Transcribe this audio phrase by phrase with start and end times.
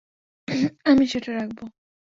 [0.85, 1.59] আমি সেটা রাখব।